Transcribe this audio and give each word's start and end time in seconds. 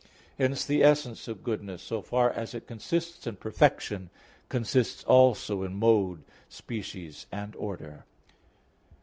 Hence 0.39 0.65
the 0.65 0.83
essence 0.83 1.27
of 1.27 1.43
goodness, 1.43 1.83
so 1.83 2.01
far 2.01 2.31
as 2.31 2.55
it 2.55 2.65
consists 2.65 3.27
in 3.27 3.35
perfection, 3.35 4.09
consists 4.49 5.03
also 5.03 5.61
in 5.61 5.75
mode, 5.75 6.23
species 6.49 7.27
and 7.31 7.55
order. 7.55 8.03